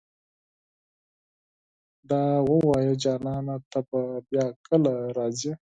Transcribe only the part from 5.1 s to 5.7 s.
راځې